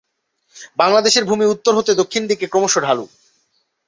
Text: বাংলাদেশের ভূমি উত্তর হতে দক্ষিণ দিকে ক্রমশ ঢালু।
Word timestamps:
বাংলাদেশের 0.79 1.23
ভূমি 1.25 1.45
উত্তর 1.45 1.73
হতে 1.75 1.91
দক্ষিণ 1.95 2.23
দিকে 2.27 2.45
ক্রমশ 2.47 2.73
ঢালু। 2.77 3.05